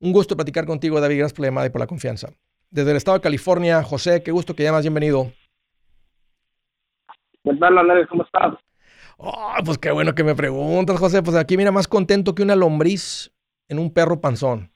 [0.00, 1.18] Un gusto platicar contigo, David.
[1.18, 2.28] Gracias por la llamada y por la confianza.
[2.70, 4.82] Desde el estado de California, José, qué gusto que llamas.
[4.82, 5.32] Bienvenido.
[7.42, 8.06] ¿Qué tal, Andrés?
[8.08, 8.54] ¿Cómo estás?
[9.16, 11.22] Oh, pues qué bueno que me preguntas, José.
[11.22, 13.32] Pues aquí mira, más contento que una lombriz
[13.68, 14.70] en un perro panzón.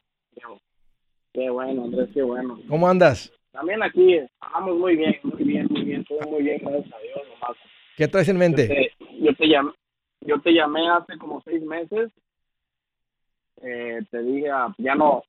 [1.33, 2.59] Qué bueno, Andrés, qué bueno.
[2.69, 3.33] ¿Cómo andas?
[3.53, 7.19] También aquí estamos muy bien, muy bien, muy bien, todo muy bien, gracias a Dios,
[7.29, 7.57] nomás.
[7.97, 8.91] ¿Qué traes en mente?
[9.21, 9.61] Yo te, yo
[10.21, 12.11] yo te llamé hace como seis meses,
[13.63, 15.23] eh, te dije, ah, ya no,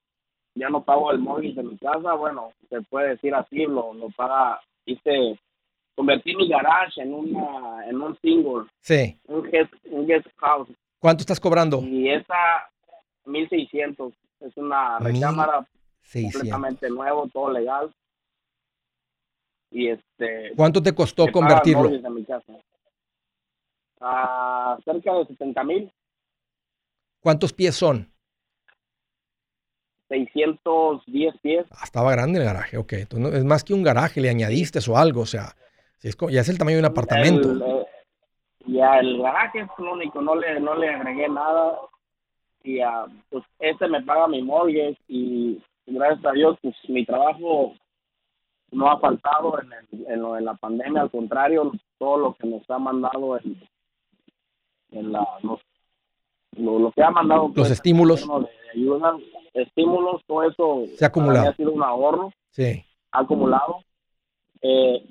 [0.56, 4.10] ya no pago el mortgage de mi casa, bueno, se puede decir así, lo, lo
[4.10, 5.40] paga, hice,
[5.96, 8.66] convertí mi garage en una, en un single.
[8.82, 9.18] Sí.
[9.28, 10.70] Un guest, un guest house.
[11.00, 11.82] ¿Cuánto estás cobrando?
[11.82, 12.70] Y esa,
[13.26, 15.66] 1600, es una recámara
[16.12, 17.92] completamente nuevo, todo legal.
[19.72, 20.52] Y este.
[20.56, 21.90] ¿Cuánto te costó convertirlo?
[24.00, 25.92] A cerca de 70 mil.
[27.22, 28.12] ¿Cuántos pies son?
[30.10, 31.66] 610 pies.
[31.72, 32.94] Ah, estaba grande el garaje, ok.
[32.94, 35.56] Entonces, es más que un garaje, le añadiste o algo, o sea,
[36.02, 37.52] ya es el tamaño de un apartamento.
[37.54, 37.86] Eh,
[38.66, 41.80] ya el garaje es lo único, no le, no le agregué nada.
[42.64, 47.74] Y uh, pues este me paga mi mortgage y gracias a Dios, pues mi trabajo
[48.72, 52.70] no ha faltado en, en, lo de la pandemia, al contrario, todo lo que nos
[52.70, 53.58] ha mandado el,
[54.92, 55.60] en la, los,
[56.58, 58.28] lo, que ha mandado los pues, estímulos
[59.54, 63.84] estímulos todo eso se ha acumulado ha sido un ahorro sí ha acumulado
[64.62, 65.04] eh,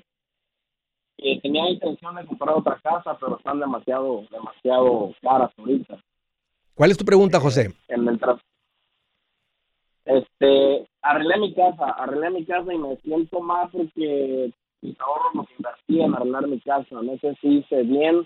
[1.19, 5.97] que tenía intención de comprar otra casa, pero están demasiado, demasiado caras ahorita.
[6.75, 7.73] ¿Cuál es tu pregunta, José?
[7.89, 8.19] En el
[10.05, 15.45] este, arreglé mi casa, arreglé mi casa y me siento mal porque mis ahorros los
[15.57, 17.01] invertí en arreglar mi casa.
[17.01, 18.25] No sé si hice bien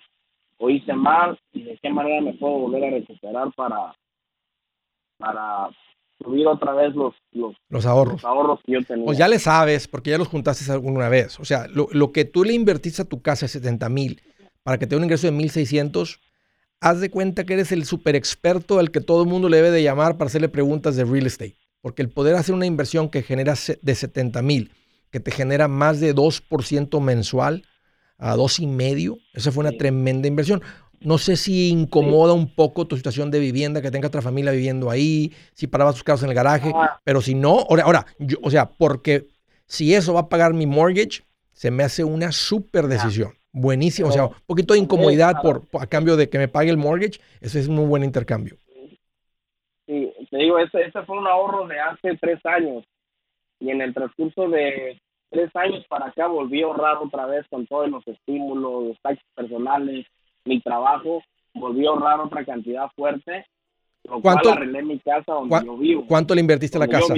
[0.64, 3.94] o hice mal y de qué manera me puedo volver a recuperar para,
[5.18, 5.70] para
[6.24, 7.14] subir otra vez los,
[7.70, 8.24] los, ahorros.
[8.24, 9.06] ahorros que yo tenía.
[9.06, 11.38] Pues ya le sabes, porque ya los juntaste alguna vez.
[11.42, 14.22] O sea, lo, lo que tú le invertiste a tu casa es 70 mil
[14.64, 16.20] para que te dé un ingreso de 1.600,
[16.80, 19.72] haz de cuenta que eres el super experto al que todo el mundo le debe
[19.72, 21.58] de llamar para hacerle preguntas de real estate.
[21.82, 24.72] Porque el poder hacer una inversión que genera de 70 mil,
[25.12, 27.66] que te genera más de 2% mensual
[28.18, 30.62] a 2,5%, esa fue una tremenda inversión.
[31.02, 34.90] No sé si incomoda un poco tu situación de vivienda, que tenga otra familia viviendo
[34.90, 37.02] ahí, si parabas tus carros en el garaje, ah.
[37.04, 39.28] pero si no, ahora, ahora yo, o sea, porque
[39.66, 43.34] si eso va a pagar mi mortgage, se me hace una súper decisión.
[43.52, 46.78] Buenísimo, o sea, un poquito de incomodidad por, a cambio de que me pague el
[46.78, 48.58] mortgage, eso es un muy buen intercambio.
[49.86, 52.84] Sí, te digo, ese, ese fue un ahorro de hace tres años
[53.60, 55.00] y en el transcurso de
[55.34, 59.28] tres años para acá volví a ahorrar otra vez con todos los estímulos, los taxis
[59.36, 60.06] personales,
[60.46, 61.22] mi trabajo,
[61.56, 63.46] volví a ahorrar otra cantidad fuerte,
[64.04, 66.06] lo ¿Cuánto, cual arreglé mi casa donde yo vivo.
[66.08, 67.14] ¿Cuánto le invertiste a la casa?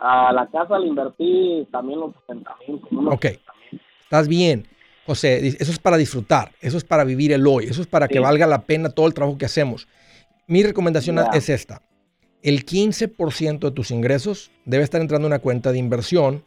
[0.00, 3.08] A la casa le invertí también los 60 mil.
[3.08, 3.26] Ok,
[4.02, 4.66] estás bien.
[5.06, 8.20] José, eso es para disfrutar, eso es para vivir el hoy, eso es para que
[8.20, 9.88] valga la pena todo el trabajo que hacemos.
[10.46, 11.80] Mi recomendación es esta.
[12.42, 16.44] El 15% de tus ingresos debe estar entrando en una cuenta de inversión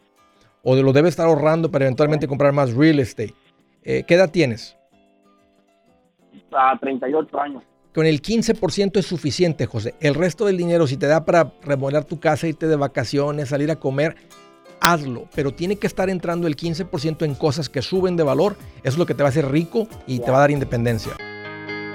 [0.62, 3.34] o de lo debe estar ahorrando para eventualmente comprar más real estate.
[3.82, 4.76] Eh, ¿Qué edad tienes?
[6.52, 7.62] A 38 años.
[7.94, 9.94] Con el 15% es suficiente, José.
[10.00, 13.70] El resto del dinero, si te da para remodelar tu casa, irte de vacaciones, salir
[13.70, 14.16] a comer,
[14.80, 15.28] hazlo.
[15.34, 18.56] Pero tiene que estar entrando el 15% en cosas que suben de valor.
[18.78, 21.12] Eso es lo que te va a hacer rico y te va a dar independencia.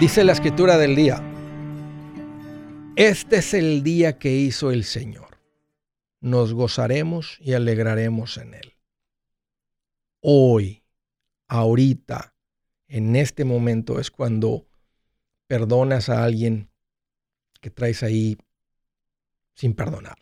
[0.00, 1.22] Dice la escritura del día,
[2.96, 5.38] este es el día que hizo el Señor.
[6.22, 8.76] Nos gozaremos y alegraremos en él.
[10.20, 10.82] Hoy,
[11.48, 12.34] ahorita,
[12.88, 14.66] en este momento es cuando
[15.46, 16.70] perdonas a alguien
[17.60, 18.38] que traes ahí
[19.52, 20.16] sin perdonar.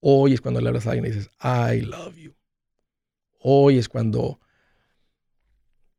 [0.00, 2.34] Hoy es cuando le hablas a alguien y dices, I love you.
[3.38, 4.40] Hoy es cuando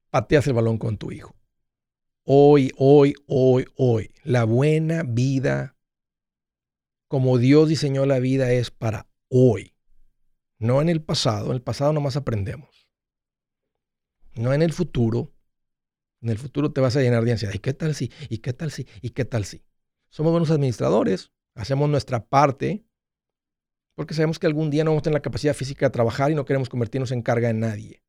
[0.09, 1.33] pateas el balón con tu hijo.
[2.33, 4.09] Hoy, hoy, hoy, hoy.
[4.23, 5.75] La buena vida,
[7.09, 9.75] como Dios diseñó la vida, es para hoy.
[10.57, 11.47] No en el pasado.
[11.47, 12.87] En el pasado nomás aprendemos.
[14.33, 15.33] No en el futuro.
[16.21, 17.53] En el futuro te vas a llenar de ansiedad.
[17.53, 18.13] ¿Y qué tal si?
[18.29, 18.87] ¿Y qué tal si?
[19.01, 19.65] ¿Y qué tal si?
[20.07, 21.33] Somos buenos administradores.
[21.53, 22.85] Hacemos nuestra parte.
[23.93, 26.35] Porque sabemos que algún día no vamos a tener la capacidad física de trabajar y
[26.35, 28.01] no queremos convertirnos en carga en nadie.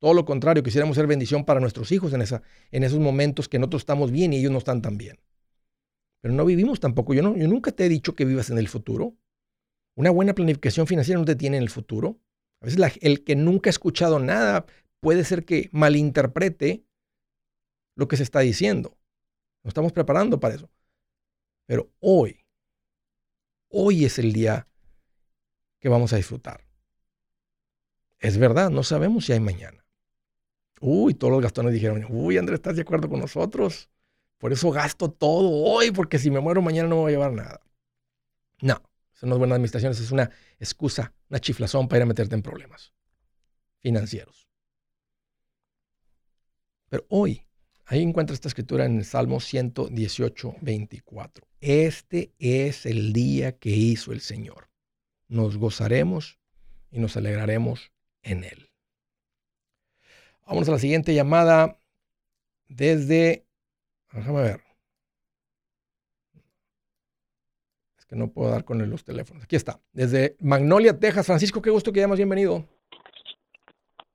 [0.00, 3.58] Todo lo contrario, quisiéramos ser bendición para nuestros hijos en, esa, en esos momentos que
[3.58, 5.20] nosotros estamos bien y ellos no están tan bien.
[6.22, 7.12] Pero no vivimos tampoco.
[7.12, 9.14] Yo, no, yo nunca te he dicho que vivas en el futuro.
[9.94, 12.18] Una buena planificación financiera no te tiene en el futuro.
[12.62, 14.64] A veces el que nunca ha escuchado nada
[15.00, 16.86] puede ser que malinterprete
[17.94, 18.96] lo que se está diciendo.
[19.62, 20.70] Nos estamos preparando para eso.
[21.66, 22.46] Pero hoy,
[23.68, 24.66] hoy es el día
[25.78, 26.64] que vamos a disfrutar.
[28.18, 29.79] Es verdad, no sabemos si hay mañana.
[30.80, 33.90] Uy, todos los gastones dijeron, uy, Andrés, ¿estás de acuerdo con nosotros?
[34.38, 37.32] Por eso gasto todo hoy, porque si me muero mañana no me voy a llevar
[37.32, 37.60] nada.
[38.62, 38.82] No,
[39.14, 42.34] eso no es buena administración, eso es una excusa, una chiflazón para ir a meterte
[42.34, 42.94] en problemas
[43.80, 44.48] financieros.
[46.88, 47.44] Pero hoy,
[47.84, 51.46] ahí encuentra esta escritura en el Salmo 118, 24.
[51.60, 54.70] Este es el día que hizo el Señor.
[55.28, 56.38] Nos gozaremos
[56.90, 58.69] y nos alegraremos en él.
[60.50, 61.78] Vamos a la siguiente llamada
[62.66, 63.46] desde,
[64.12, 64.60] déjame ver.
[67.96, 69.44] Es que no puedo dar con los teléfonos.
[69.44, 69.78] Aquí está.
[69.92, 71.24] Desde Magnolia, Texas.
[71.24, 72.18] Francisco, qué gusto que llamas.
[72.18, 72.64] Bienvenido.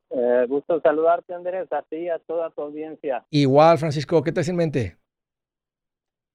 [0.10, 3.26] Eh, gusto saludarte, Andrés, a ti y a toda tu audiencia.
[3.30, 4.98] Igual, Francisco, ¿qué te en mente?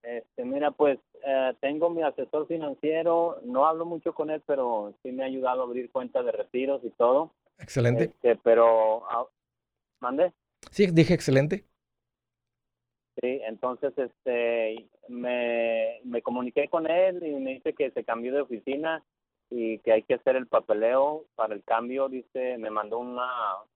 [0.02, 5.12] Este, mira, pues eh, tengo mi asesor financiero, no hablo mucho con él, pero sí
[5.12, 7.34] me ha ayudado a abrir cuentas de retiros y todo.
[7.58, 8.04] Excelente.
[8.04, 9.26] Este, pero, ah,
[10.00, 10.32] ¿mande?
[10.70, 11.64] Sí, dije excelente.
[13.20, 18.40] Sí, entonces este me, me comuniqué con él y me dice que se cambió de
[18.40, 19.04] oficina
[19.50, 23.28] y que hay que hacer el papeleo para el cambio, dice, me mandó una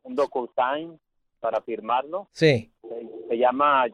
[0.05, 0.99] un DocuSign
[1.41, 2.29] para firmarlo.
[2.33, 2.73] Sí.
[3.29, 3.87] Se, llama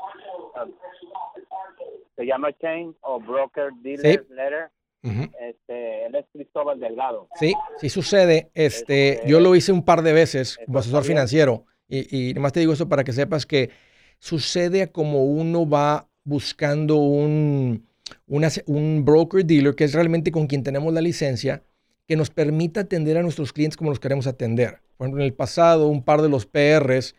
[2.15, 4.71] se llama Chain o Broker Dealer Letter.
[5.03, 7.29] Este, él es Cristóbal Delgado.
[7.35, 8.51] Sí, sí sucede.
[8.53, 12.61] Este, este yo lo hice un par de veces como asesor financiero y, y te
[12.61, 13.71] digo eso para que sepas que
[14.19, 17.87] sucede como uno va buscando un,
[18.27, 21.63] un broker dealer que es realmente con quien tenemos la licencia
[22.07, 24.81] que nos permita atender a nuestros clientes como los queremos atender.
[24.97, 27.15] Por ejemplo, en el pasado, un par de los PRs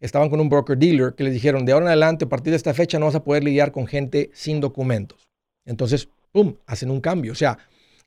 [0.00, 2.56] estaban con un broker dealer que les dijeron, de ahora en adelante, a partir de
[2.56, 5.28] esta fecha, no vas a poder lidiar con gente sin documentos.
[5.64, 7.32] Entonces, ¡pum!, hacen un cambio.
[7.32, 7.58] O sea,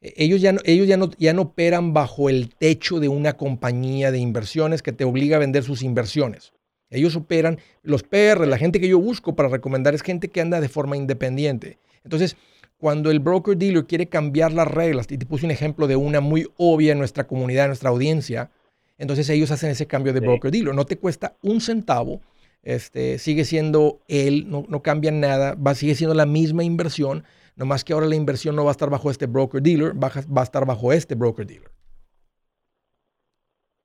[0.01, 4.11] ellos ya no, ellos ya no, ya no operan bajo el techo de una compañía
[4.11, 6.53] de inversiones que te obliga a vender sus inversiones.
[6.89, 10.59] Ellos operan, los PR, la gente que yo busco para recomendar es gente que anda
[10.59, 11.77] de forma independiente.
[12.03, 12.35] Entonces,
[12.77, 16.21] cuando el broker dealer quiere cambiar las reglas, y te puse un ejemplo de una
[16.21, 18.49] muy obvia en nuestra comunidad, en nuestra audiencia,
[18.97, 20.73] entonces ellos hacen ese cambio de broker dealer.
[20.73, 22.21] No te cuesta un centavo,
[22.63, 27.23] este, sigue siendo él, no, no cambia nada, va, sigue siendo la misma inversión,
[27.59, 30.41] nomás que ahora la inversión no va a estar bajo este broker dealer, va, va
[30.41, 31.69] a estar bajo este broker dealer.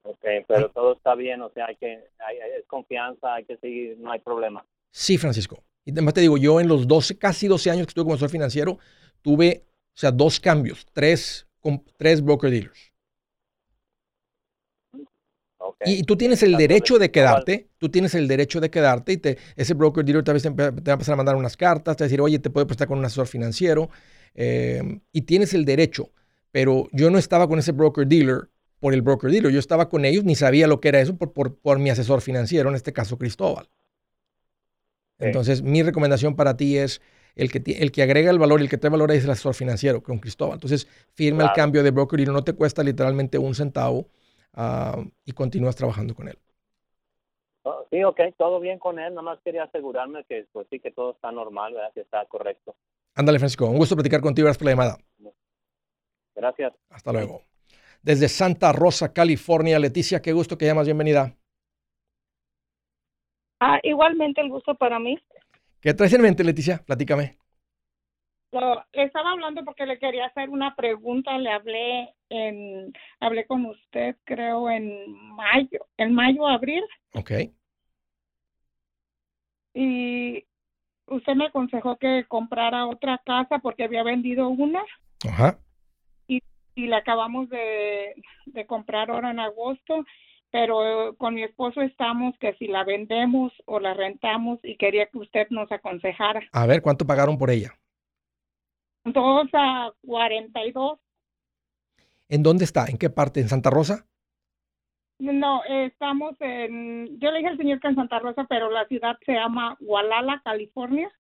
[0.05, 4.13] Ok, pero todo está bien, o sea, hay que, hay, confianza, hay que seguir, no
[4.13, 4.65] hay problema.
[4.91, 5.65] Sí, Francisco.
[5.85, 8.31] Y además te digo, yo en los 12, casi 12 años que estuve como asesor
[8.31, 8.79] financiero,
[9.23, 11.49] tuve, o sea, dos cambios, tres,
[11.97, 12.94] tres broker dealers.
[15.85, 19.39] Y, tú tienes el derecho de quedarte, tú tienes el derecho de quedarte y te,
[19.57, 22.07] ese broker dealer tal vez te, va a empezar a mandar unas cartas, te va
[22.07, 23.91] a decir, oye, te puedo prestar con un asesor financiero
[24.35, 26.11] em, y tienes el derecho,
[26.51, 28.49] pero yo no estaba con ese broker dealer
[28.81, 31.33] por el broker dealer, yo estaba con ellos, ni sabía lo que era eso por,
[31.33, 33.69] por, por mi asesor financiero, en este caso Cristóbal.
[35.19, 37.01] Entonces, mi recomendación para ti es
[37.35, 40.03] el que, el que agrega el valor, el que trae valor es el asesor financiero
[40.03, 40.55] con Cristóbal.
[40.55, 44.09] Entonces, firma el cambio de broker y no te cuesta literalmente un centavo
[44.55, 46.39] ah, y continúas trabajando con él.
[47.63, 49.15] Oh, sí, ok, todo bien con él.
[49.15, 51.93] Nada más quería asegurarme que, pues sí, que todo está normal, ¿verdad?
[51.95, 52.77] que está correcto.
[53.15, 53.67] Ándale, Francisco.
[53.67, 54.47] Un gusto platicar contigo.
[54.47, 54.99] Gracias por la llamada.
[56.35, 56.73] Gracias.
[56.91, 57.43] Hasta luego.
[58.03, 60.87] Desde Santa Rosa, California, Leticia, qué gusto que llamas.
[60.87, 61.35] Bienvenida.
[63.61, 65.19] Ah, igualmente el gusto para mí.
[65.81, 66.83] ¿Qué traes en mente, Leticia?
[66.85, 67.39] Platícame.
[68.93, 71.39] Le estaba hablando porque le quería hacer una pregunta.
[71.39, 76.85] Le hablé en, hablé con usted, creo, en mayo, en mayo, abril.
[77.15, 77.33] Ok.
[79.75, 80.45] Y
[81.07, 84.83] usted me aconsejó que comprara otra casa porque había vendido una.
[85.29, 85.59] Ajá.
[86.29, 86.41] Y,
[86.75, 88.15] y la acabamos de,
[88.47, 90.05] de comprar ahora en agosto
[90.55, 95.19] pero con mi esposo estamos que si la vendemos o la rentamos y quería que
[95.19, 96.43] usted nos aconsejara.
[96.53, 97.75] A ver, ¿cuánto pagaron por ella?
[99.05, 100.99] Dos a cuarenta y dos.
[102.29, 102.87] ¿En dónde está?
[102.87, 103.41] ¿En qué parte?
[103.41, 104.07] ¿En Santa Rosa?
[105.19, 109.17] No, estamos en, yo le dije al señor que en Santa Rosa, pero la ciudad
[109.25, 111.11] se llama Gualala, California.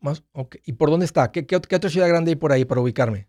[0.00, 0.60] más, okay.
[0.64, 1.30] ¿Y por dónde está?
[1.30, 3.28] ¿Qué, qué, qué otra ciudad grande hay por ahí para ubicarme?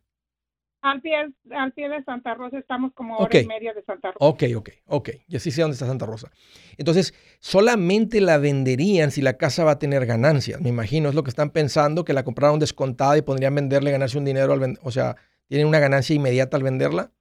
[0.85, 1.15] Al pie,
[1.49, 4.19] al pie de Santa Rosa estamos como hora y media de Santa Rosa.
[4.19, 5.09] Ok, ok, ok.
[5.27, 6.29] Y así sé dónde está Santa Rosa.
[6.77, 10.61] Entonces, solamente la venderían si la casa va a tener ganancias.
[10.61, 14.19] Me imagino, es lo que están pensando, que la compraron descontada y podrían venderle, ganarse
[14.19, 14.77] un dinero al.
[14.83, 15.15] O sea,
[15.47, 17.11] ¿tienen una ganancia inmediata al venderla?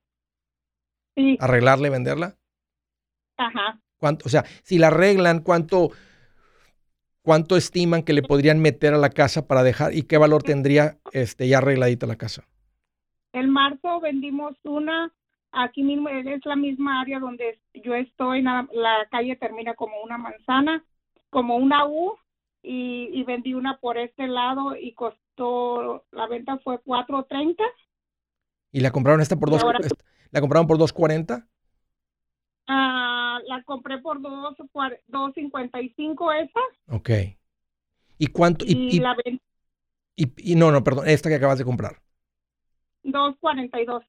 [1.17, 1.39] Sí.
[1.41, 2.37] ¿Arreglarle, venderla?
[3.39, 3.81] Ajá.
[3.97, 5.91] ¿Cuánto, o sea, si la arreglan, ¿cuánto,
[7.23, 10.99] ¿cuánto estiman que le podrían meter a la casa para dejar y qué valor tendría
[11.12, 12.45] este, ya arregladita la casa?
[13.35, 15.12] En marzo vendimos una,
[15.51, 18.68] aquí mismo es la misma área donde yo estoy, la,
[19.11, 20.85] calle termina como una manzana,
[21.30, 22.14] como una U,
[22.62, 27.64] y, vendí una por este lado y costó, la venta fue 4.30.
[28.70, 29.64] ¿Y la compraron esta por dos,
[30.30, 31.49] la compraron por 2.40?
[32.68, 36.61] Ah, la, la compré por dos, cuar- 2.55 esa.
[36.89, 37.11] Ok.
[38.16, 38.64] ¿Y cuánto?
[38.64, 39.16] Y, Y, y- la
[40.16, 42.01] y- y- no, no, perdón, esta que acabas de comprar.
[43.05, 44.03] 2.42.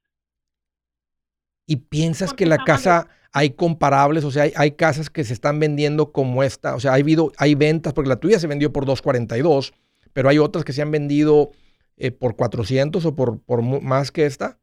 [1.68, 4.24] ¿Y piensas Porque que la casa hay comparables?
[4.24, 6.76] O sea, hay, hay casas que se están vendiendo como esta.
[6.76, 9.74] O sea, hay, habido, hay ventas, porque la tuya se vendió por 2.42,
[10.14, 11.52] pero hay otras que se han vendido
[11.98, 14.60] eh, por 400 o por, por más que esta.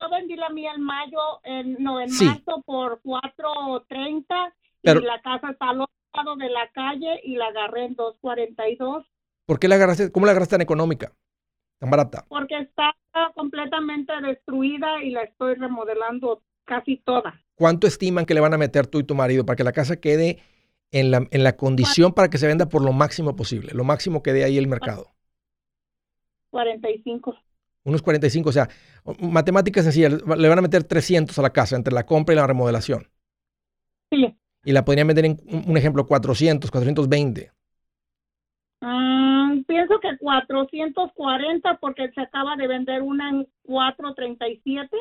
[0.00, 2.24] Yo vendí la mía en mayo, en, no, en Sí.
[2.24, 4.24] marzo por 4.30
[4.82, 7.96] Pero- y la casa está al otro lado de la calle y la agarré en
[7.96, 9.04] 2.42
[9.46, 10.10] ¿Por qué la agarraste?
[10.12, 11.12] ¿Cómo la agarraste tan económica?
[11.80, 12.26] Tan barata.
[12.28, 12.94] porque está
[13.34, 17.42] completamente destruida y la estoy remodelando casi toda.
[17.54, 19.96] ¿Cuánto estiman que le van a meter tú y tu marido para que la casa
[19.96, 20.38] quede
[20.92, 23.72] en la, en la condición para que se venda por lo máximo posible?
[23.72, 25.08] Lo máximo que dé ahí el mercado.
[26.50, 27.34] 45.
[27.84, 28.68] Unos 45, o sea,
[29.20, 32.46] matemáticas sencillas, le van a meter 300 a la casa entre la compra y la
[32.46, 33.08] remodelación.
[34.10, 34.36] Sí.
[34.64, 37.52] Y la podrían meter en, un ejemplo, 400, 420.
[39.54, 44.96] Mm, pienso que 440 porque se acaba de vender una en 437.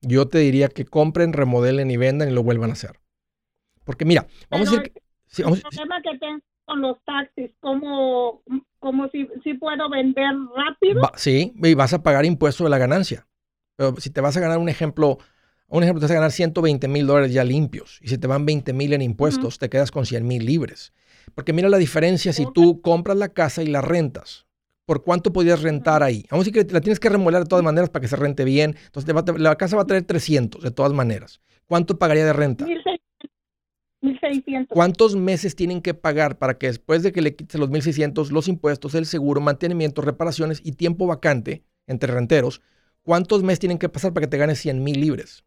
[0.00, 2.98] Yo te diría que compren, remodelen y vendan y lo vuelvan a hacer.
[3.84, 5.00] Porque mira, vamos a decir que...
[5.26, 8.42] sí, vamos- el problema que tengo con los taxis, como,
[8.78, 11.00] como si, si puedo vender rápido.
[11.02, 13.26] va- sí, y vas a pagar impuesto de la ganancia.
[13.76, 15.18] Pero si te vas a ganar un ejemplo,
[15.66, 17.98] un ejemplo, te vas a ganar 120 mil dólares ya limpios.
[18.02, 20.92] Y si te van 20 mil en impuestos, te quedas con 100 mil libres.
[21.34, 24.46] Porque mira la diferencia si tú compras la casa y la rentas.
[24.84, 26.26] ¿Por cuánto podías rentar ahí?
[26.30, 28.44] Vamos a decir que la tienes que remodelar de todas maneras para que se rente
[28.44, 28.76] bien.
[28.86, 31.40] Entonces va la casa va a traer 300 de todas maneras.
[31.66, 32.66] ¿Cuánto pagaría de renta?
[34.02, 34.74] 1600.
[34.74, 38.48] ¿Cuántos meses tienen que pagar para que después de que le quites los 1.600, los
[38.48, 42.60] impuestos, el seguro, mantenimiento, reparaciones y tiempo vacante entre renteros,
[43.02, 45.44] cuántos meses tienen que pasar para que te ganes 100 mil libres?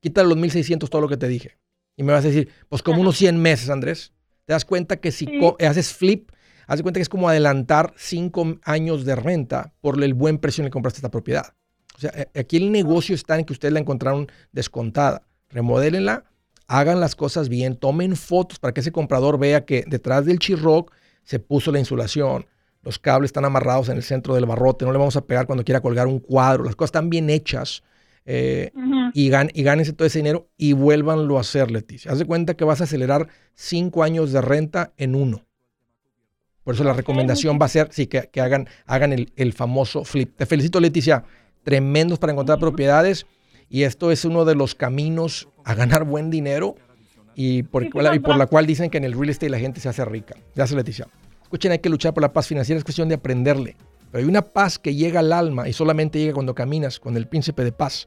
[0.00, 1.58] Quítale los 1.600 todo lo que te dije.
[1.96, 4.14] Y me vas a decir, pues como unos 100 meses, Andrés.
[4.44, 5.28] Te das cuenta que si
[5.60, 6.30] haces flip,
[6.66, 10.62] haz de cuenta que es como adelantar 5 años de renta por el buen precio
[10.62, 11.54] en el que compraste esta propiedad.
[11.96, 15.22] O sea, eh, aquí el negocio está en que ustedes la encontraron descontada.
[15.50, 16.24] Remodélenla,
[16.66, 20.92] hagan las cosas bien, tomen fotos para que ese comprador vea que detrás del chirroc
[21.24, 22.46] se puso la insulación,
[22.82, 25.64] los cables están amarrados en el centro del barrote, no le vamos a pegar cuando
[25.64, 27.82] quiera colgar un cuadro, las cosas están bien hechas.
[28.32, 28.70] Eh,
[29.12, 32.12] y, gan- y gánense todo ese dinero y vuélvanlo a hacer, Leticia.
[32.12, 35.44] Haz de cuenta que vas a acelerar cinco años de renta en uno.
[36.62, 40.04] Por eso la recomendación va a ser sí, que, que hagan, hagan el, el famoso
[40.04, 40.36] flip.
[40.36, 41.24] Te felicito, Leticia.
[41.64, 43.26] Tremendos para encontrar propiedades.
[43.68, 46.76] Y esto es uno de los caminos a ganar buen dinero
[47.34, 49.58] y por, Sí, sí, y por la cual dicen que en el real estate la
[49.58, 50.34] gente se hace rica.
[50.54, 51.06] Gracias, Leticia.
[51.42, 53.76] Escuchen, hay que luchar por la paz financiera, es cuestión de aprenderle.
[54.10, 57.26] Pero hay una paz que llega al alma y solamente llega cuando caminas con el
[57.28, 58.06] príncipe de paz,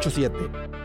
[0.00, 0.79] 887.